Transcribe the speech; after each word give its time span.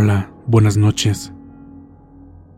Hola, 0.00 0.30
buenas 0.46 0.76
noches. 0.76 1.32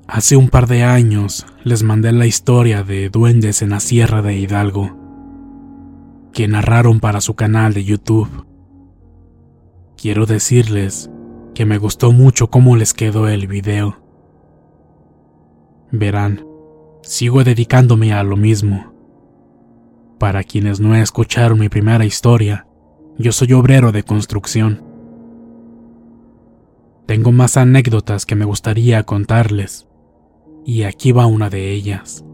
Hace 0.06 0.36
un 0.36 0.50
par 0.50 0.66
de 0.66 0.82
años 0.82 1.46
les 1.64 1.82
mandé 1.82 2.12
la 2.12 2.26
historia 2.26 2.82
de 2.82 3.08
duendes 3.08 3.62
en 3.62 3.70
la 3.70 3.80
Sierra 3.80 4.20
de 4.20 4.36
Hidalgo, 4.36 4.90
que 6.34 6.48
narraron 6.48 7.00
para 7.00 7.22
su 7.22 7.36
canal 7.36 7.72
de 7.72 7.82
YouTube. 7.82 8.28
Quiero 9.96 10.26
decirles 10.26 11.10
que 11.54 11.64
me 11.64 11.78
gustó 11.78 12.12
mucho 12.12 12.50
cómo 12.50 12.76
les 12.76 12.92
quedó 12.92 13.26
el 13.26 13.46
video. 13.46 14.02
Verán, 15.90 16.44
sigo 17.00 17.42
dedicándome 17.42 18.12
a 18.12 18.22
lo 18.22 18.36
mismo. 18.36 18.92
Para 20.18 20.44
quienes 20.44 20.78
no 20.78 20.94
escucharon 20.94 21.58
mi 21.58 21.70
primera 21.70 22.04
historia, 22.04 22.66
yo 23.16 23.32
soy 23.32 23.54
obrero 23.54 23.92
de 23.92 24.02
construcción. 24.02 24.89
Tengo 27.10 27.32
más 27.32 27.56
anécdotas 27.56 28.25
que 28.25 28.37
me 28.37 28.44
gustaría 28.44 29.03
contarles, 29.03 29.88
y 30.65 30.84
aquí 30.84 31.10
va 31.10 31.26
una 31.26 31.50
de 31.50 31.72
ellas. 31.72 32.25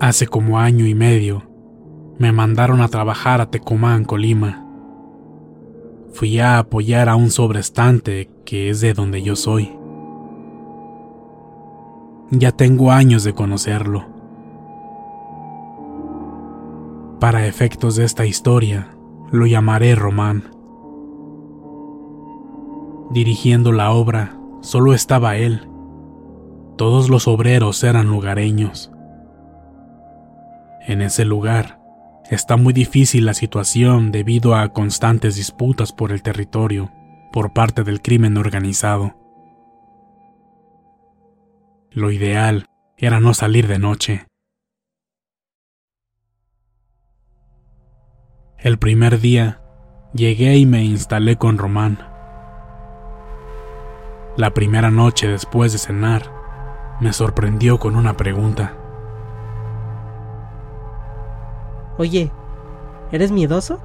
Hace 0.00 0.26
como 0.28 0.58
año 0.60 0.86
y 0.86 0.94
medio, 0.94 1.42
me 2.16 2.32
mandaron 2.32 2.80
a 2.80 2.88
trabajar 2.88 3.42
a 3.42 3.50
Tecomán, 3.50 4.06
Colima. 4.06 4.66
Fui 6.14 6.38
a 6.38 6.56
apoyar 6.56 7.10
a 7.10 7.16
un 7.16 7.30
sobrestante 7.30 8.30
que 8.46 8.70
es 8.70 8.80
de 8.80 8.94
donde 8.94 9.22
yo 9.22 9.36
soy. 9.36 9.70
Ya 12.30 12.50
tengo 12.50 12.92
años 12.92 13.24
de 13.24 13.34
conocerlo. 13.34 14.06
Para 17.20 17.46
efectos 17.46 17.96
de 17.96 18.06
esta 18.06 18.24
historia, 18.24 18.88
lo 19.30 19.44
llamaré 19.44 19.94
Román. 19.94 20.57
Dirigiendo 23.10 23.72
la 23.72 23.90
obra, 23.90 24.38
solo 24.60 24.92
estaba 24.92 25.36
él. 25.36 25.66
Todos 26.76 27.08
los 27.08 27.26
obreros 27.26 27.82
eran 27.82 28.08
lugareños. 28.08 28.92
En 30.86 31.00
ese 31.00 31.24
lugar, 31.24 31.80
está 32.30 32.56
muy 32.56 32.74
difícil 32.74 33.24
la 33.24 33.34
situación 33.34 34.12
debido 34.12 34.54
a 34.54 34.68
constantes 34.74 35.36
disputas 35.36 35.92
por 35.92 36.12
el 36.12 36.22
territorio 36.22 36.92
por 37.32 37.52
parte 37.52 37.82
del 37.82 38.02
crimen 38.02 38.36
organizado. 38.36 39.14
Lo 41.90 42.10
ideal 42.10 42.66
era 42.96 43.20
no 43.20 43.32
salir 43.32 43.68
de 43.68 43.78
noche. 43.78 44.26
El 48.58 48.78
primer 48.78 49.20
día, 49.20 49.62
llegué 50.12 50.56
y 50.56 50.66
me 50.66 50.84
instalé 50.84 51.36
con 51.36 51.58
Román. 51.58 52.17
La 54.38 54.50
primera 54.50 54.92
noche 54.92 55.26
después 55.26 55.72
de 55.72 55.78
cenar, 55.78 56.32
me 57.00 57.12
sorprendió 57.12 57.80
con 57.80 57.96
una 57.96 58.16
pregunta. 58.16 58.72
Oye, 61.98 62.30
¿eres 63.10 63.32
miedoso? 63.32 63.80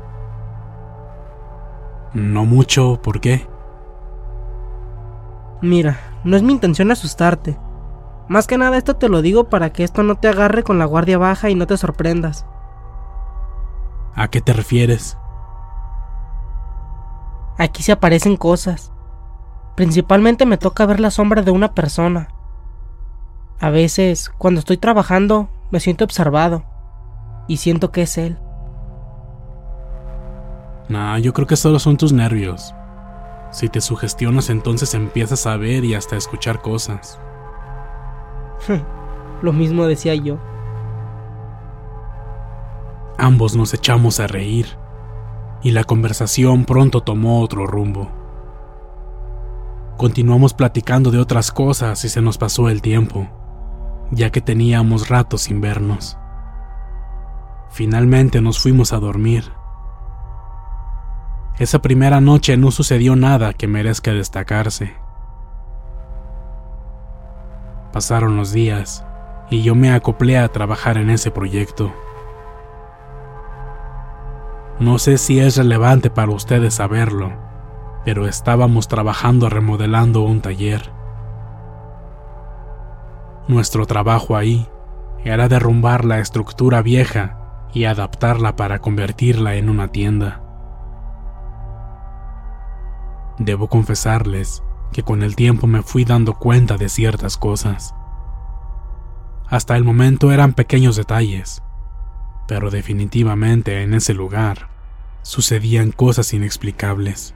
No 2.14 2.46
mucho, 2.46 3.02
¿por 3.02 3.20
qué? 3.20 3.48
Mira, 5.64 5.98
no 6.24 6.38
es 6.38 6.44
mi 6.44 6.54
intención 6.54 6.92
asustarte. 6.92 7.58
Más 8.28 8.46
que 8.46 8.60
nada 8.60 8.78
esto 8.78 8.96
te 8.96 9.10
lo 9.10 9.24
digo 9.24 9.46
para 9.46 9.74
que 9.74 9.84
esto 9.84 10.04
no 10.04 10.20
te 10.20 10.28
agarre 10.28 10.62
con 10.62 10.78
la 10.78 10.86
guardia 10.86 11.18
baja 11.18 11.50
y 11.50 11.56
no 11.56 11.66
te 11.66 11.78
sorprendas. 11.78 12.46
¿A 14.14 14.28
qué 14.28 14.40
te 14.40 14.54
refieres? 14.54 15.18
Aquí 17.58 17.82
se 17.82 17.92
aparecen 17.92 18.38
cosas. 18.38 18.94
Principalmente 19.76 20.46
me 20.46 20.58
toca 20.58 20.86
ver 20.86 21.00
la 21.00 21.12
sombra 21.12 21.42
de 21.42 21.52
una 21.52 21.74
persona. 21.74 22.30
A 23.60 23.70
veces, 23.70 24.30
cuando 24.38 24.60
estoy 24.60 24.78
trabajando, 24.78 25.50
me 25.72 25.80
siento 25.80 26.04
observado 26.04 26.64
y 27.48 27.58
siento 27.58 27.92
que 27.92 28.04
es 28.04 28.18
él. 28.18 28.38
Nah, 30.90 31.18
yo 31.18 31.34
creo 31.34 31.48
que 31.48 31.56
solo 31.56 31.80
son 31.80 31.98
tus 31.98 32.14
nervios. 32.14 32.76
Si 33.52 33.70
te 33.70 33.82
sugestionas 33.82 34.50
entonces 34.50 34.94
empiezas 34.94 35.46
a 35.48 35.58
ver 35.58 35.86
y 35.86 35.96
hasta 35.96 36.16
a 36.16 36.18
escuchar 36.18 36.62
cosas. 36.62 37.20
Lo 39.42 39.54
mismo 39.54 39.86
decía 39.86 40.16
yo. 40.16 40.40
Ambos 43.18 43.56
nos 43.56 43.74
echamos 43.74 44.20
a 44.20 44.28
reír, 44.28 44.68
y 45.62 45.72
la 45.72 45.84
conversación 45.84 46.66
pronto 46.66 47.02
tomó 47.02 47.42
otro 47.42 47.66
rumbo. 47.66 48.23
Continuamos 49.98 50.54
platicando 50.54 51.12
de 51.12 51.20
otras 51.20 51.52
cosas 51.52 52.04
y 52.04 52.10
se 52.10 52.22
nos 52.22 52.38
pasó 52.38 52.68
el 52.68 52.82
tiempo, 52.82 53.28
ya 54.12 54.32
que 54.32 54.42
teníamos 54.42 55.08
rato 55.08 55.38
sin 55.38 55.62
vernos. 55.62 56.18
Finalmente 57.70 58.42
nos 58.42 58.60
fuimos 58.60 58.92
a 58.94 59.00
dormir. 59.00 59.52
esa 61.60 61.82
primera 61.82 62.20
noche 62.20 62.58
no 62.58 62.72
sucedió 62.72 63.16
nada 63.16 63.54
que 63.54 63.68
merezca 63.68 64.12
destacarse. 64.12 64.96
Pasaron 67.94 68.36
los 68.36 68.52
días 68.52 69.06
y 69.52 69.62
yo 69.62 69.76
me 69.76 69.92
acoplé 69.92 70.40
a 70.40 70.48
trabajar 70.48 70.98
en 70.98 71.12
ese 71.12 71.30
proyecto. 71.30 71.94
No 74.80 74.98
sé 74.98 75.20
si 75.20 75.40
es 75.40 75.58
relevante 75.58 76.10
para 76.10 76.32
ustedes 76.32 76.74
saberlo, 76.74 77.32
pero 78.06 78.28
estábamos 78.28 78.88
trabajando 78.88 79.50
remodelando 79.50 80.22
un 80.22 80.42
taller. 80.42 80.92
Nuestro 83.48 83.86
trabajo 83.86 84.36
ahí 84.36 84.68
era 85.24 85.48
derrumbar 85.48 86.06
la 86.06 86.20
estructura 86.20 86.82
vieja 86.82 87.68
y 87.74 87.86
adaptarla 87.86 88.56
para 88.56 88.80
convertirla 88.80 89.56
en 89.56 89.70
una 89.70 89.88
tienda. 89.90 90.42
Debo 93.40 93.68
confesarles 93.68 94.64
que 94.92 95.04
con 95.04 95.24
el 95.24 95.36
tiempo 95.36 95.66
me 95.66 95.82
fui 95.82 96.06
dando 96.06 96.36
cuenta 96.36 96.78
de 96.78 96.88
ciertas 96.88 97.38
cosas. 97.38 97.96
Hasta 99.48 99.76
el 99.76 99.84
momento 99.84 100.32
eran 100.32 100.54
pequeños 100.54 100.96
detalles, 100.96 101.64
pero 102.48 102.70
definitivamente 102.70 103.82
en 103.82 103.94
ese 103.94 104.14
lugar 104.14 104.70
sucedían 105.22 105.92
cosas 105.92 106.34
inexplicables. 106.34 107.34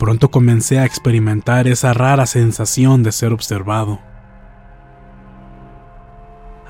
Pronto 0.00 0.30
comencé 0.30 0.78
a 0.78 0.86
experimentar 0.86 1.68
esa 1.68 1.92
rara 1.92 2.24
sensación 2.24 3.02
de 3.02 3.12
ser 3.12 3.34
observado. 3.34 4.00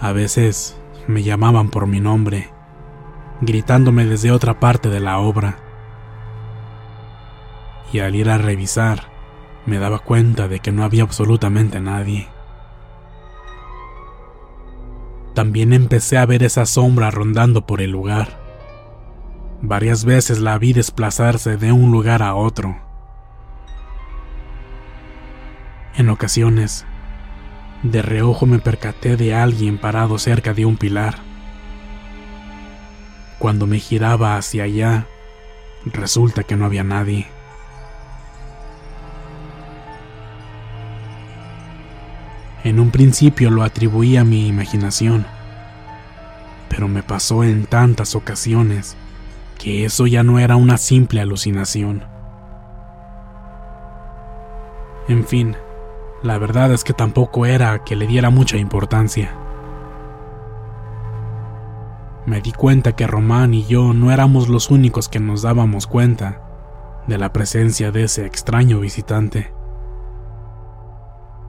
A 0.01 0.11
veces 0.11 0.77
me 1.07 1.23
llamaban 1.23 1.69
por 1.69 1.87
mi 1.87 2.01
nombre, 2.01 2.51
gritándome 3.41 4.05
desde 4.05 4.33
otra 4.33 4.59
parte 4.59 4.89
de 4.89 4.99
la 4.99 5.21
obra. 5.21 5.59
Y 7.93 8.01
al 8.01 8.17
ir 8.17 8.29
a 8.31 8.37
revisar, 8.37 9.05
me 9.65 9.79
daba 9.79 10.01
cuenta 10.01 10.49
de 10.49 10.59
que 10.59 10.73
no 10.73 10.83
había 10.83 11.05
absolutamente 11.05 11.81
nadie. 11.81 12.27
También 15.37 15.73
empecé 15.73 16.19
a 16.19 16.27
ver 16.27 16.43
esa 16.43 16.67
sombra 16.67 17.13
rondando 17.13 17.65
por 17.65 17.81
el 17.81 17.93
lugar. 17.93 18.41
Varias 19.63 20.05
veces 20.05 20.41
la 20.41 20.59
vi 20.59 20.73
desplazarse 20.73 21.57
de 21.57 21.71
un 21.71 21.93
lugar 21.93 22.25
a 22.25 22.35
otro 22.35 22.90
En 26.01 26.09
ocasiones, 26.09 26.87
de 27.83 28.01
reojo 28.01 28.47
me 28.47 28.59
percaté 28.59 29.19
de 29.19 29.35
alguien 29.35 29.77
parado 29.77 30.19
cerca 30.19 30.55
de 30.55 30.65
un 30.65 30.79
pilar. 30.79 31.17
Cuando 33.39 33.67
me 33.67 33.79
giraba 33.79 34.39
hacia 34.39 34.65
allá, 34.65 35.07
resulta 35.85 36.43
que 36.43 36.57
no 36.57 36.65
había 36.65 36.85
nadie. 36.85 37.27
En 42.65 42.81
un 42.81 42.91
principio 42.91 43.51
lo 43.51 43.63
atribuí 43.63 44.17
a 44.17 44.25
mi 44.25 44.49
imaginación, 44.49 45.27
pero 46.71 46.89
me 46.89 47.03
pasó 47.03 47.45
en 47.45 47.67
tantas 47.67 48.15
ocasiones 48.15 48.97
que 49.59 49.85
eso 49.85 50.07
ya 50.07 50.23
no 50.23 50.39
era 50.39 50.57
una 50.57 50.79
simple 50.79 51.21
alucinación. 51.21 52.05
En 55.07 55.27
fin, 55.27 55.57
la 56.23 56.39
verdad 56.39 56.73
es 56.73 56.85
que 56.85 56.93
tampoco 56.93 57.47
era 57.47 57.83
que 57.85 57.97
le 57.97 58.07
diera 58.07 58.31
mucha 58.31 58.57
importancia. 58.59 59.37
Me 62.27 62.41
di 62.43 62.53
cuenta 62.53 62.95
que 62.95 63.07
Román 63.07 63.55
y 63.55 63.65
yo 63.65 63.95
no 63.95 64.13
éramos 64.13 64.49
los 64.49 64.71
únicos 64.71 65.09
que 65.09 65.19
nos 65.19 65.43
dábamos 65.43 65.87
cuenta 65.87 66.43
de 67.07 67.17
la 67.17 67.33
presencia 67.33 67.91
de 67.91 68.05
ese 68.05 68.27
extraño 68.27 68.81
visitante. 68.81 69.53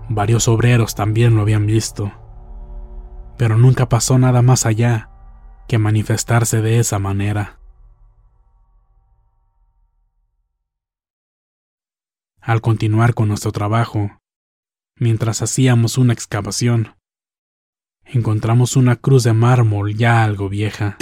Varios 0.07 0.47
obreros 0.47 0.95
también 0.95 1.35
lo 1.35 1.41
habían 1.41 1.65
visto, 1.65 2.11
pero 3.37 3.57
nunca 3.57 3.89
pasó 3.89 4.17
nada 4.17 4.41
más 4.41 4.65
allá 4.65 5.09
que 5.67 5.77
manifestarse 5.77 6.61
de 6.61 6.79
esa 6.79 6.99
manera. 6.99 7.59
Al 12.41 12.61
continuar 12.61 13.13
con 13.13 13.27
nuestro 13.27 13.51
trabajo, 13.51 14.20
mientras 15.01 15.41
hacíamos 15.41 15.97
una 15.97 16.13
excavación. 16.13 16.89
Encontramos 18.05 18.75
una 18.75 18.97
cruz 18.97 19.23
de 19.23 19.33
mármol 19.33 19.95
ya 19.97 20.23
algo 20.23 20.47
vieja. 20.47 20.95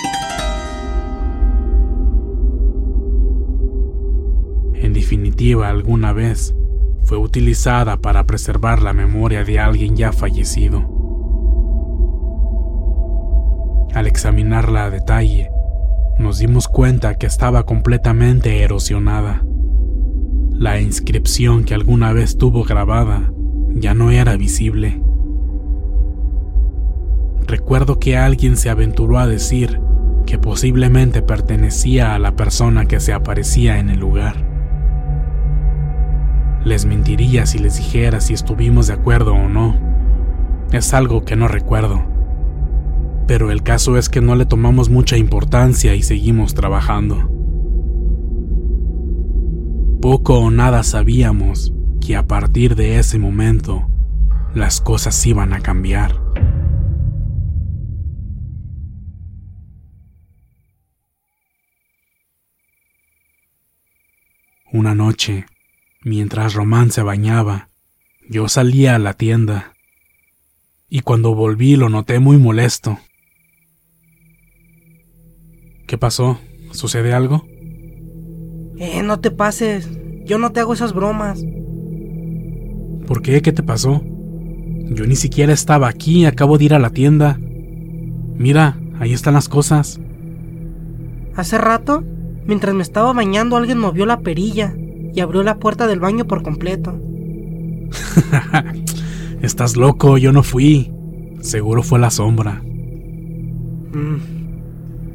En 4.74 4.94
definitiva, 4.94 5.68
alguna 5.68 6.14
vez 6.14 6.56
fue 7.04 7.18
utilizada 7.18 7.98
para 7.98 8.26
preservar 8.26 8.82
la 8.82 8.94
memoria 8.94 9.44
de 9.44 9.60
alguien 9.60 9.98
ya 9.98 10.14
fallecido. 10.14 10.80
Al 13.94 14.08
examinarla 14.08 14.86
a 14.86 14.90
detalle, 14.92 15.50
nos 16.18 16.40
dimos 16.40 16.70
cuenta 16.70 17.16
que 17.16 17.26
estaba 17.26 17.66
completamente 17.66 18.62
erosionada. 18.62 19.44
La 20.52 20.80
inscripción 20.80 21.66
que 21.66 21.74
alguna 21.74 22.14
vez 22.14 22.38
tuvo 22.38 22.64
grabada 22.64 23.34
ya 23.76 23.94
no 23.94 24.12
era 24.12 24.36
visible. 24.38 25.02
Recuerdo 27.48 28.00
que 28.00 28.18
alguien 28.18 28.58
se 28.58 28.70
aventuró 28.70 29.18
a 29.18 29.28
decir 29.28 29.80
que 30.26 30.38
posiblemente 30.38 31.22
pertenecía 31.22 32.14
a 32.14 32.20
la 32.20 32.36
persona 32.36 32.86
que 32.86 33.00
se 33.00 33.14
aparecía 33.14 33.80
en 33.80 33.90
el 33.90 34.00
lugar. 34.00 34.36
Les 36.64 36.86
mentiría 36.86 37.46
si 37.46 37.58
les 37.58 37.78
dijera 37.78 38.22
si 38.22 38.34
estuvimos 38.34 38.88
de 38.88 38.94
acuerdo 38.94 39.34
o 39.34 39.48
no. 39.48 39.76
Es 40.72 40.94
algo 40.94 41.26
que 41.26 41.36
no 41.36 41.48
recuerdo. 41.48 42.04
Pero 43.26 43.50
el 43.50 43.64
caso 43.64 43.98
es 43.98 44.10
que 44.10 44.22
no 44.22 44.36
le 44.36 44.46
tomamos 44.46 44.90
mucha 44.90 45.18
importancia 45.18 45.96
y 45.96 46.04
seguimos 46.04 46.54
trabajando. 46.54 47.32
Poco 50.02 50.40
o 50.40 50.52
nada 50.52 50.84
sabíamos 50.84 51.74
que 52.00 52.16
a 52.16 52.28
partir 52.28 52.76
de 52.76 53.00
ese 53.00 53.20
momento 53.20 53.90
las 54.54 54.82
cosas 54.82 55.26
iban 55.26 55.54
a 55.54 55.62
cambiar. 55.62 56.20
Una 64.72 64.94
noche, 64.94 65.46
mientras 66.04 66.54
Román 66.54 66.92
se 66.92 67.02
bañaba, 67.02 67.70
yo 68.30 68.48
salía 68.48 68.96
a 68.96 69.00
la 69.00 69.16
tienda 69.16 69.74
y 70.88 71.02
cuando 71.02 71.34
volví 71.34 71.76
lo 71.76 71.90
noté 71.90 72.20
muy 72.20 72.38
molesto. 72.38 73.00
¿Qué 75.88 75.98
pasó? 75.98 76.40
¿Sucede 76.72 77.14
algo? 77.14 77.48
Eh, 78.78 79.02
no 79.04 79.20
te 79.20 79.32
pases. 79.32 79.90
Yo 80.26 80.38
no 80.38 80.52
te 80.52 80.60
hago 80.60 80.74
esas 80.74 80.94
bromas. 80.94 81.44
¿Por 83.10 83.24
qué? 83.24 83.42
¿Qué 83.42 83.52
te 83.52 83.64
pasó? 83.64 84.04
Yo 84.04 85.08
ni 85.08 85.16
siquiera 85.16 85.52
estaba 85.52 85.88
aquí, 85.88 86.26
acabo 86.26 86.60
de 86.60 86.66
ir 86.66 86.76
a 86.76 86.80
la 86.80 86.92
tienda. 86.92 87.40
Mira, 87.40 88.78
ahí 89.00 89.14
están 89.14 89.34
las 89.34 89.50
cosas. 89.50 90.00
Hace 91.36 91.58
rato, 91.58 92.04
mientras 92.46 92.76
me 92.76 92.84
estaba 92.84 93.12
bañando, 93.12 93.58
alguien 93.58 93.80
movió 93.80 94.06
la 94.06 94.20
perilla 94.20 94.76
y 95.12 95.22
abrió 95.22 95.42
la 95.42 95.58
puerta 95.58 95.88
del 95.88 96.00
baño 96.00 96.26
por 96.26 96.44
completo. 96.44 97.00
Estás 99.42 99.76
loco, 99.76 100.20
yo 100.20 100.32
no 100.32 100.44
fui. 100.44 100.94
Seguro 101.42 101.82
fue 101.82 101.98
la 101.98 102.12
sombra. 102.12 102.62
Mm. 103.92 104.18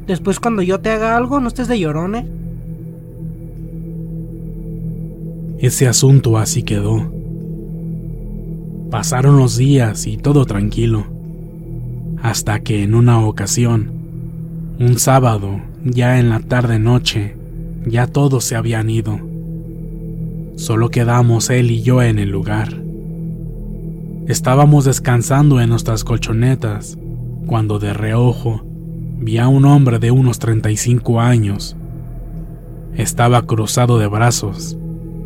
Después 0.05 0.41
cuando 0.41 0.63
yo 0.63 0.81
te 0.81 0.89
haga 0.89 1.15
algo, 1.15 1.39
no 1.39 1.47
estés 1.47 1.69
de 1.69 1.79
llorone. 1.79 2.27
Ese 5.59 5.87
asunto 5.87 6.37
así 6.37 6.61
quedó. 6.61 7.14
Pasaron 8.91 9.37
los 9.37 9.57
días 9.57 10.07
y 10.07 10.17
todo 10.17 10.45
tranquilo, 10.45 11.05
hasta 12.21 12.59
que 12.59 12.83
en 12.83 12.95
una 12.95 13.25
ocasión, 13.25 13.91
un 14.79 14.99
sábado, 14.99 15.59
ya 15.83 16.19
en 16.19 16.29
la 16.29 16.39
tarde-noche, 16.39 17.35
ya 17.85 18.07
todos 18.07 18.43
se 18.43 18.55
habían 18.55 18.89
ido. 18.89 19.19
Solo 20.55 20.89
quedamos 20.89 21.49
él 21.49 21.71
y 21.71 21.81
yo 21.81 22.01
en 22.01 22.19
el 22.19 22.29
lugar. 22.29 22.81
Estábamos 24.27 24.85
descansando 24.85 25.61
en 25.61 25.69
nuestras 25.69 26.03
colchonetas 26.03 26.97
cuando 27.45 27.77
de 27.77 27.93
reojo 27.93 28.63
vi 29.19 29.37
a 29.37 29.47
un 29.47 29.65
hombre 29.65 29.99
de 29.99 30.11
unos 30.11 30.39
35 30.39 31.21
años. 31.21 31.75
Estaba 32.95 33.43
cruzado 33.43 33.99
de 33.99 34.07
brazos, 34.07 34.77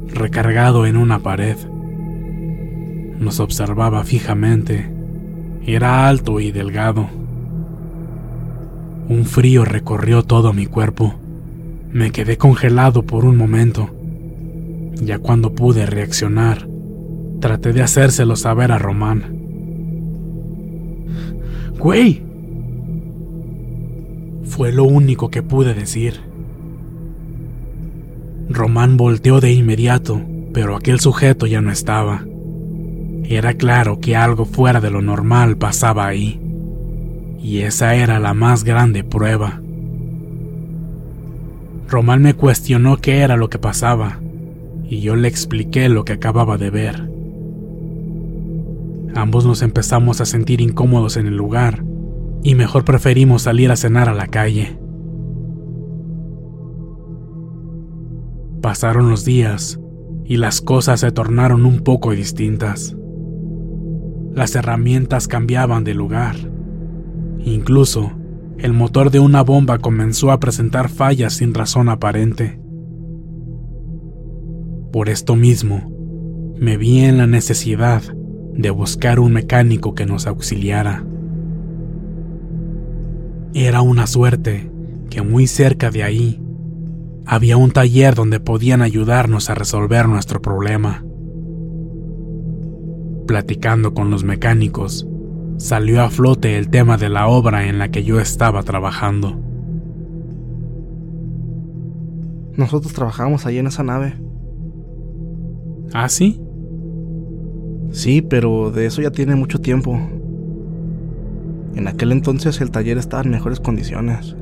recargado 0.07 0.85
en 0.85 0.97
una 0.97 1.19
pared. 1.19 1.57
Nos 3.19 3.39
observaba 3.41 4.03
fijamente. 4.05 4.89
Era 5.65 6.07
alto 6.07 6.39
y 6.39 6.51
delgado. 6.51 7.07
Un 9.09 9.25
frío 9.25 9.65
recorrió 9.65 10.23
todo 10.23 10.53
mi 10.53 10.67
cuerpo. 10.67 11.15
Me 11.91 12.11
quedé 12.11 12.37
congelado 12.37 13.03
por 13.03 13.25
un 13.25 13.35
momento. 13.35 13.89
Ya 15.01 15.19
cuando 15.19 15.53
pude 15.53 15.85
reaccionar, 15.85 16.67
traté 17.41 17.73
de 17.73 17.81
hacérselo 17.81 18.35
saber 18.35 18.71
a 18.71 18.77
Román. 18.77 19.35
¡Güey! 21.77 22.23
Fue 24.43 24.71
lo 24.71 24.85
único 24.85 25.29
que 25.29 25.43
pude 25.43 25.73
decir. 25.73 26.21
Román 28.49 28.97
volteó 28.97 29.39
de 29.39 29.53
inmediato, 29.53 30.21
pero 30.53 30.75
aquel 30.75 30.99
sujeto 30.99 31.45
ya 31.45 31.61
no 31.61 31.71
estaba. 31.71 32.25
Era 33.23 33.53
claro 33.53 33.99
que 33.99 34.15
algo 34.15 34.45
fuera 34.45 34.81
de 34.81 34.89
lo 34.89 35.01
normal 35.01 35.57
pasaba 35.57 36.07
ahí, 36.07 36.39
y 37.39 37.59
esa 37.59 37.95
era 37.95 38.19
la 38.19 38.33
más 38.33 38.63
grande 38.63 39.03
prueba. 39.03 39.61
Román 41.87 42.21
me 42.21 42.33
cuestionó 42.33 42.97
qué 42.97 43.19
era 43.19 43.37
lo 43.37 43.49
que 43.49 43.59
pasaba, 43.59 44.19
y 44.83 45.01
yo 45.01 45.15
le 45.15 45.27
expliqué 45.27 45.89
lo 45.89 46.05
que 46.05 46.13
acababa 46.13 46.57
de 46.57 46.69
ver. 46.69 47.09
Ambos 49.15 49.45
nos 49.45 49.61
empezamos 49.61 50.21
a 50.21 50.25
sentir 50.25 50.61
incómodos 50.61 51.17
en 51.17 51.27
el 51.27 51.35
lugar, 51.35 51.83
y 52.43 52.55
mejor 52.55 52.85
preferimos 52.85 53.43
salir 53.43 53.71
a 53.71 53.75
cenar 53.75 54.07
a 54.09 54.13
la 54.13 54.27
calle. 54.27 54.77
Pasaron 58.61 59.09
los 59.09 59.25
días 59.25 59.79
y 60.25 60.37
las 60.37 60.61
cosas 60.61 60.99
se 60.99 61.11
tornaron 61.11 61.65
un 61.65 61.79
poco 61.79 62.11
distintas. 62.11 62.95
Las 64.39 64.55
herramientas 64.55 65.27
cambiaban 65.27 65.83
de 65.83 65.93
lugar. 65.93 66.37
Incluso, 67.43 68.13
el 68.57 68.71
motor 68.71 69.11
de 69.11 69.19
una 69.19 69.41
bomba 69.41 69.79
comenzó 69.79 70.31
a 70.31 70.39
presentar 70.39 70.87
fallas 70.87 71.33
sin 71.33 71.53
razón 71.53 71.89
aparente. 71.89 72.57
Por 74.93 75.09
esto 75.09 75.35
mismo, 75.35 75.91
me 76.57 76.77
vi 76.77 76.99
en 76.99 77.17
la 77.17 77.27
necesidad 77.27 78.01
de 78.53 78.69
buscar 78.69 79.19
un 79.19 79.33
mecánico 79.33 79.93
que 79.93 80.05
nos 80.05 80.25
auxiliara. 80.25 81.03
Era 83.53 83.81
una 83.81 84.07
suerte 84.07 84.71
que 85.09 85.21
muy 85.21 85.47
cerca 85.47 85.91
de 85.91 86.03
ahí 86.03 86.41
había 87.25 87.57
un 87.57 87.71
taller 87.71 88.15
donde 88.15 88.39
podían 88.39 88.83
ayudarnos 88.83 89.49
a 89.49 89.55
resolver 89.55 90.07
nuestro 90.07 90.41
problema. 90.41 91.03
Platicando 93.29 93.93
con 93.93 94.09
los 94.09 94.23
mecánicos, 94.23 95.07
salió 95.57 96.01
a 96.01 96.09
flote 96.09 96.57
el 96.57 96.71
tema 96.71 96.97
de 96.97 97.09
la 97.09 97.27
obra 97.27 97.67
en 97.67 97.77
la 97.77 97.89
que 97.89 98.03
yo 98.03 98.19
estaba 98.19 98.63
trabajando. 98.63 99.39
Nosotros 102.57 102.91
trabajamos 102.91 103.45
ahí 103.45 103.59
en 103.59 103.67
esa 103.67 103.83
nave. 103.83 104.15
¿Ah, 105.93 106.09
sí? 106.09 106.41
Sí, 107.91 108.23
pero 108.23 108.71
de 108.71 108.87
eso 108.87 109.03
ya 109.03 109.11
tiene 109.11 109.35
mucho 109.35 109.61
tiempo. 109.61 109.93
En 111.75 111.87
aquel 111.87 112.11
entonces 112.11 112.59
el 112.61 112.71
taller 112.71 112.97
estaba 112.97 113.21
en 113.21 113.29
mejores 113.29 113.59
condiciones. 113.59 114.35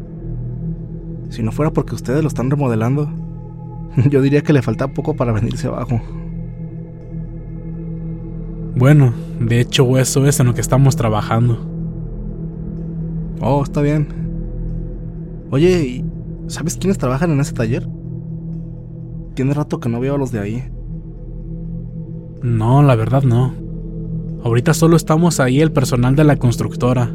Si 1.29 1.44
no 1.44 1.51
fuera 1.51 1.74
porque 1.74 1.94
ustedes 1.94 2.22
lo 2.22 2.29
están 2.29 2.50
remodelando, 2.50 3.12
yo 4.10 4.22
diría 4.22 4.44
que 4.44 4.53
le 4.53 4.62
falta 4.62 4.88
poco 4.88 5.13
para 5.13 5.34
venirse 5.34 5.67
abajo. 5.67 6.00
Bueno, 8.77 9.12
de 9.39 9.60
hecho 9.60 9.98
eso 9.98 10.27
es 10.27 10.39
en 10.39 10.46
lo 10.46 10.53
que 10.53 10.62
estamos 10.62 10.96
trabajando. 10.96 11.57
Oh, 13.41 13.63
está 13.63 13.81
bien. 13.81 14.07
Oye, 15.50 16.05
¿sabes 16.46 16.77
quiénes 16.77 17.00
trabajan 17.00 17.31
en 17.31 17.39
ese 17.39 17.53
taller? 17.53 17.88
Tiene 19.34 19.55
rato 19.55 19.79
que 19.79 19.89
no 19.89 20.00
veo 20.00 20.13
a 20.13 20.17
los 20.19 20.31
de 20.31 20.39
ahí. 20.39 20.63
No, 22.43 22.84
la 22.84 22.96
verdad 22.96 23.24
no. 23.24 23.53
Ahorita 24.43 24.75
solo 24.75 24.96
estamos 24.96 25.39
ahí 25.39 25.60
el 25.60 25.72
personal 25.72 26.15
de 26.15 26.25
la 26.25 26.36
constructora. 26.36 27.12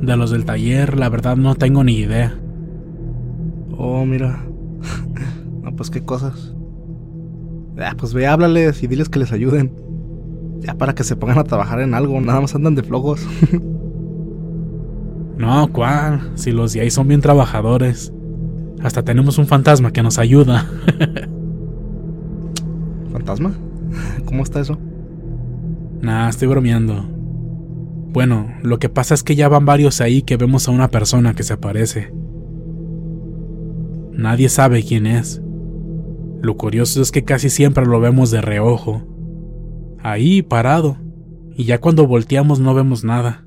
De 0.00 0.16
los 0.16 0.32
del 0.32 0.44
taller, 0.44 0.98
la 0.98 1.08
verdad 1.08 1.36
no 1.36 1.54
tengo 1.54 1.84
ni 1.84 1.94
idea. 1.94 2.36
Oh, 3.78 4.04
mira. 4.04 4.44
no, 5.62 5.76
pues 5.76 5.90
qué 5.90 6.04
cosas. 6.04 6.56
Ah, 7.78 7.94
pues 7.96 8.14
ve, 8.14 8.26
háblales 8.26 8.82
y 8.82 8.88
diles 8.88 9.08
que 9.08 9.20
les 9.20 9.30
ayuden. 9.30 9.91
Ya 10.62 10.74
para 10.74 10.94
que 10.94 11.04
se 11.04 11.16
pongan 11.16 11.38
a 11.38 11.44
trabajar 11.44 11.80
en 11.80 11.94
algo, 11.94 12.20
nada 12.20 12.40
más 12.40 12.54
andan 12.54 12.74
de 12.74 12.82
flojos. 12.82 13.26
no, 15.36 15.68
¿cuál? 15.72 16.32
Si 16.36 16.52
los 16.52 16.72
de 16.72 16.82
ahí 16.82 16.90
son 16.90 17.08
bien 17.08 17.20
trabajadores. 17.20 18.12
Hasta 18.80 19.02
tenemos 19.02 19.38
un 19.38 19.46
fantasma 19.46 19.92
que 19.92 20.02
nos 20.02 20.18
ayuda. 20.18 20.66
¿Fantasma? 23.12 23.52
¿Cómo 24.24 24.42
está 24.42 24.60
eso? 24.60 24.78
Nah, 26.00 26.28
estoy 26.28 26.48
bromeando. 26.48 27.04
Bueno, 28.12 28.48
lo 28.62 28.78
que 28.78 28.88
pasa 28.88 29.14
es 29.14 29.22
que 29.22 29.36
ya 29.36 29.48
van 29.48 29.64
varios 29.64 30.00
ahí 30.00 30.22
que 30.22 30.36
vemos 30.36 30.68
a 30.68 30.70
una 30.70 30.88
persona 30.88 31.34
que 31.34 31.42
se 31.42 31.54
aparece. 31.54 32.12
Nadie 34.12 34.48
sabe 34.48 34.82
quién 34.82 35.06
es. 35.06 35.40
Lo 36.42 36.56
curioso 36.56 37.00
es 37.00 37.10
que 37.10 37.24
casi 37.24 37.50
siempre 37.50 37.86
lo 37.86 38.00
vemos 38.00 38.30
de 38.30 38.40
reojo. 38.40 39.02
Ahí, 40.02 40.42
parado. 40.42 40.98
Y 41.54 41.64
ya 41.64 41.80
cuando 41.80 42.06
volteamos 42.06 42.58
no 42.60 42.74
vemos 42.74 43.04
nada. 43.04 43.46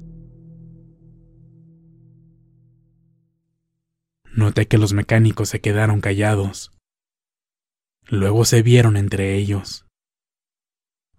Noté 4.33 4.67
que 4.67 4.77
los 4.77 4.93
mecánicos 4.93 5.49
se 5.49 5.59
quedaron 5.59 6.01
callados. 6.01 6.71
Luego 8.07 8.45
se 8.45 8.61
vieron 8.61 8.97
entre 8.97 9.35
ellos. 9.35 9.85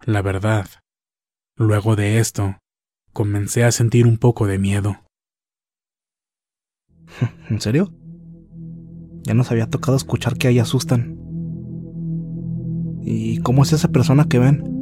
La 0.04 0.22
verdad, 0.22 0.68
luego 1.56 1.96
de 1.96 2.18
esto, 2.18 2.58
comencé 3.12 3.64
a 3.64 3.72
sentir 3.72 4.06
un 4.06 4.18
poco 4.18 4.46
de 4.46 4.58
miedo. 4.58 5.04
¿En 7.50 7.60
serio? 7.60 7.92
Ya 9.22 9.34
nos 9.34 9.50
había 9.50 9.68
tocado 9.68 9.96
escuchar 9.96 10.36
que 10.36 10.48
ahí 10.48 10.58
asustan. 10.58 11.18
¿Y 13.02 13.40
cómo 13.40 13.62
es 13.64 13.72
esa 13.72 13.88
persona 13.88 14.28
que 14.28 14.38
ven? 14.38 14.75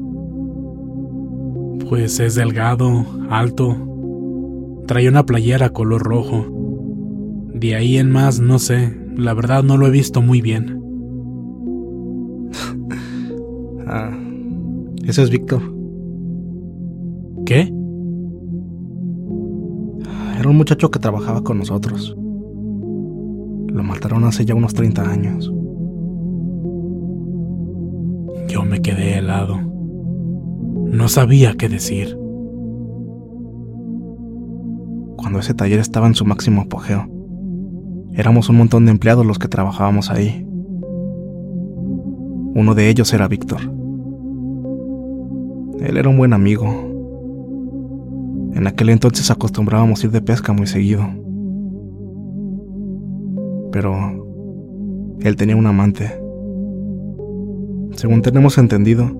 Pues 1.88 2.18
es 2.20 2.34
delgado, 2.34 3.04
alto. 3.30 3.76
Trae 4.86 5.08
una 5.08 5.26
playera 5.26 5.70
color 5.70 6.02
rojo. 6.02 6.46
De 7.54 7.74
ahí 7.74 7.98
en 7.98 8.10
más, 8.10 8.40
no 8.40 8.58
sé. 8.58 8.96
La 9.16 9.34
verdad 9.34 9.62
no 9.62 9.76
lo 9.76 9.86
he 9.86 9.90
visto 9.90 10.22
muy 10.22 10.40
bien. 10.40 10.80
ah, 13.86 14.16
ese 15.04 15.22
es 15.22 15.30
Víctor. 15.30 15.62
¿Qué? 17.46 17.72
Era 20.38 20.48
un 20.48 20.56
muchacho 20.56 20.90
que 20.90 20.98
trabajaba 20.98 21.42
con 21.42 21.58
nosotros. 21.58 22.14
Lo 23.68 23.82
mataron 23.82 24.24
hace 24.24 24.44
ya 24.44 24.54
unos 24.54 24.72
30 24.74 25.10
años. 25.10 25.52
Yo 28.48 28.64
me 28.64 28.80
quedé 28.80 29.18
helado. 29.18 29.73
No 30.94 31.08
sabía 31.08 31.54
qué 31.58 31.68
decir. 31.68 32.16
Cuando 35.16 35.40
ese 35.40 35.54
taller 35.54 35.80
estaba 35.80 36.06
en 36.06 36.14
su 36.14 36.24
máximo 36.24 36.62
apogeo, 36.62 37.06
éramos 38.14 38.48
un 38.48 38.56
montón 38.56 38.86
de 38.86 38.92
empleados 38.92 39.26
los 39.26 39.38
que 39.38 39.48
trabajábamos 39.48 40.10
ahí. 40.10 40.46
Uno 42.54 42.74
de 42.74 42.88
ellos 42.88 43.12
era 43.12 43.28
Víctor. 43.28 43.60
Él 45.80 45.96
era 45.96 46.08
un 46.08 46.16
buen 46.16 46.32
amigo. 46.32 46.66
En 48.54 48.66
aquel 48.66 48.88
entonces 48.88 49.30
acostumbrábamos 49.30 50.04
ir 50.04 50.10
de 50.12 50.22
pesca 50.22 50.52
muy 50.52 50.66
seguido 50.66 51.06
pero 53.74 53.92
él 55.20 55.34
tenía 55.34 55.56
un 55.56 55.66
amante. 55.66 56.04
Según 57.96 58.22
tenemos 58.22 58.56
entendido, 58.56 59.10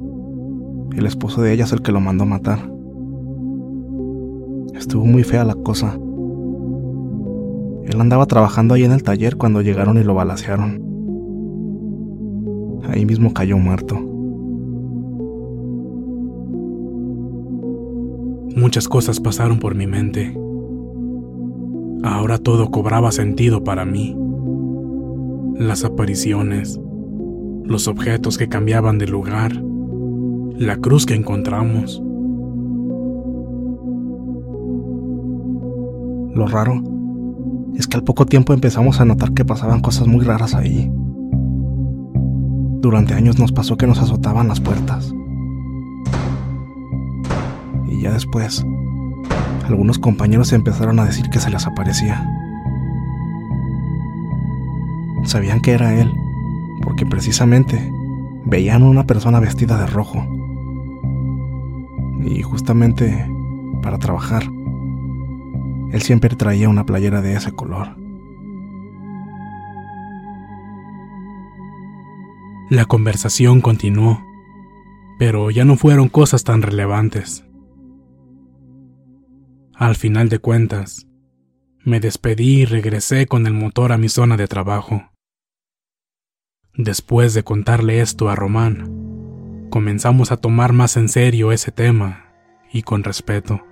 el 0.93 1.07
esposo 1.07 1.43
de 1.43 1.53
ella 1.53 1.65
es 1.65 1.73
el 1.73 1.83
que 1.83 1.93
lo 1.93 2.01
mandó 2.01 2.25
a 2.25 2.27
matar. 2.27 2.71
Estuvo 4.75 5.05
muy 5.05 5.23
fea 5.23 5.45
la 5.45 5.55
cosa. 5.55 5.99
Él 7.85 8.01
andaba 8.01 8.27
trabajando 8.27 8.75
ahí 8.75 8.85
en 8.85 8.93
el 8.93 9.03
taller 9.03 9.37
cuando 9.37 9.63
llegaron 9.63 9.99
y 9.99 10.05
lo 10.05 10.15
balacearon. 10.15 10.83
Ahí 12.89 13.07
mismo 13.07 13.33
cayó 13.33 13.59
muerto. 13.59 13.99
Muchas 18.57 18.89
cosas 18.89 19.21
pasaron 19.21 19.59
por 19.59 19.75
mi 19.75 19.87
mente. 19.87 20.37
Ahora 22.03 22.39
todo 22.39 22.71
cobraba 22.71 23.11
sentido 23.11 23.65
para 23.65 23.85
mí 23.85 24.17
las 25.59 25.85
apariciones, 25.85 26.81
los 27.65 27.87
objetos 27.87 28.39
que 28.39 28.49
cambiaban 28.49 28.99
de 28.99 29.07
lugar, 29.07 29.53
la 30.57 30.77
cruz 30.77 31.05
que 31.05 31.15
encontramos. 31.15 32.01
Lo 36.33 36.47
raro 36.47 36.81
es 37.75 37.89
que 37.89 37.97
al 37.97 38.05
poco 38.05 38.25
tiempo 38.25 38.53
empezamos 38.53 39.01
a 39.01 39.05
notar 39.05 39.33
que 39.33 39.45
pasaban 39.45 39.81
cosas 39.81 40.07
muy 40.07 40.25
raras 40.25 40.55
ahí. 40.55 40.91
Durante 42.81 43.15
años 43.15 43.39
nos 43.39 43.51
pasó 43.51 43.77
que 43.77 43.89
nos 43.89 43.99
azotaban 43.99 44.47
las 44.47 44.61
puertas. 44.61 45.13
Y 47.91 48.03
ya 48.03 48.13
después, 48.13 48.65
algunos 49.67 49.99
compañeros 49.99 50.53
empezaron 50.53 51.01
a 51.01 51.05
decir 51.05 51.31
que 51.31 51.41
se 51.41 51.51
les 51.51 51.67
aparecía. 51.67 52.25
Sabían 55.25 55.61
que 55.61 55.73
era 55.73 55.99
él, 56.01 56.13
porque 56.83 57.07
precisamente 57.07 57.91
veían 58.45 58.83
a 58.83 58.89
una 58.89 59.05
persona 59.05 59.41
vestida 59.41 59.79
de 59.79 59.87
rojo. 59.87 60.25
Y 62.25 62.43
justamente 62.43 63.31
para 63.83 63.99
trabajar, 63.99 64.45
él 65.93 66.03
siempre 66.03 66.35
traía 66.35 66.69
una 66.69 66.87
playera 66.87 67.21
de 67.21 67.35
ese 67.37 67.53
color. 67.53 67.97
La 72.71 72.87
conversación 72.87 73.61
continuó, 73.61 74.25
pero 75.19 75.51
ya 75.51 75.67
no 75.67 75.77
fueron 75.77 76.09
cosas 76.09 76.45
tan 76.45 76.63
relevantes. 76.63 77.45
Al 79.75 79.95
final 79.95 80.31
de 80.31 80.39
cuentas, 80.39 81.07
me 81.85 82.01
despedí 82.01 82.63
y 82.63 82.65
regresé 82.65 83.27
con 83.27 83.47
el 83.47 83.53
motor 83.53 83.93
a 83.93 83.99
mi 83.99 84.09
zona 84.09 84.39
de 84.39 84.49
trabajo. 84.49 85.11
Después 86.75 87.35
de 87.35 87.45
contarle 87.45 88.01
esto 88.01 88.31
a 88.31 88.35
Román, 88.35 89.04
comenzamos 89.75 90.31
a 90.31 90.37
tomar 90.37 90.73
más 90.73 90.97
en 90.97 91.09
serio 91.09 91.51
ese 91.51 91.73
tema 91.73 92.27
y 92.73 92.83
con 92.83 93.03
respeto. 93.03 93.67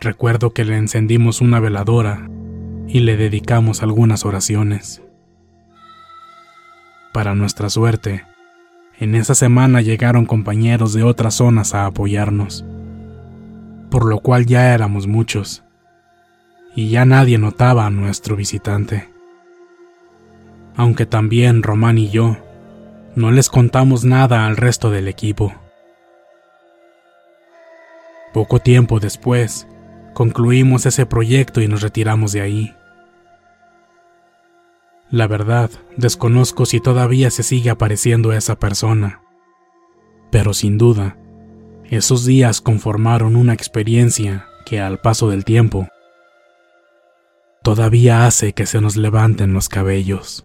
Recuerdo 0.00 0.52
que 0.52 0.64
le 0.64 0.76
encendimos 0.76 1.40
una 1.40 1.60
veladora 1.60 2.28
y 2.88 2.98
le 2.98 3.16
dedicamos 3.16 3.84
algunas 3.84 4.24
oraciones. 4.24 5.04
Para 7.12 7.36
nuestra 7.36 7.70
suerte, 7.70 8.24
en 8.98 9.14
esa 9.14 9.36
semana 9.36 9.82
llegaron 9.82 10.26
compañeros 10.26 10.92
de 10.94 11.04
otras 11.04 11.34
zonas 11.34 11.72
a 11.72 11.86
apoyarnos, 11.86 12.64
por 13.88 14.04
lo 14.04 14.18
cual 14.18 14.46
ya 14.46 14.74
éramos 14.74 15.06
muchos, 15.06 15.62
y 16.74 16.88
ya 16.88 17.04
nadie 17.04 17.38
notaba 17.38 17.86
a 17.86 17.90
nuestro 17.90 18.34
visitante 18.34 19.14
aunque 20.76 21.06
también 21.06 21.62
Román 21.62 21.98
y 21.98 22.10
yo 22.10 22.36
no 23.16 23.30
les 23.30 23.48
contamos 23.48 24.04
nada 24.04 24.46
al 24.46 24.56
resto 24.56 24.90
del 24.90 25.08
equipo. 25.08 25.54
Poco 28.32 28.58
tiempo 28.58 28.98
después, 28.98 29.68
concluimos 30.12 30.86
ese 30.86 31.06
proyecto 31.06 31.60
y 31.60 31.68
nos 31.68 31.82
retiramos 31.82 32.32
de 32.32 32.40
ahí. 32.40 32.76
La 35.10 35.28
verdad, 35.28 35.70
desconozco 35.96 36.66
si 36.66 36.80
todavía 36.80 37.30
se 37.30 37.44
sigue 37.44 37.70
apareciendo 37.70 38.32
esa 38.32 38.58
persona, 38.58 39.22
pero 40.32 40.52
sin 40.52 40.78
duda, 40.78 41.16
esos 41.90 42.24
días 42.24 42.60
conformaron 42.60 43.36
una 43.36 43.52
experiencia 43.52 44.46
que 44.66 44.80
al 44.80 44.98
paso 44.98 45.30
del 45.30 45.44
tiempo 45.44 45.86
todavía 47.62 48.26
hace 48.26 48.52
que 48.52 48.66
se 48.66 48.80
nos 48.80 48.96
levanten 48.96 49.52
los 49.52 49.68
cabellos. 49.68 50.44